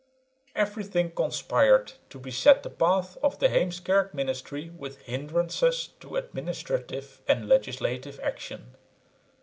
Everything 0.55 1.11
conspired 1.11 1.93
to 2.09 2.17
beset 2.17 2.63
the 2.63 2.71
path 2.71 3.17
of 3.21 3.37
the 3.37 3.49
Heemskerk 3.49 4.15
ministry 4.15 4.71
with 4.71 4.99
hindrances 5.01 5.89
to 5.99 6.15
administrative 6.15 7.21
or 7.29 7.35
legislative 7.35 8.19
action. 8.21 8.75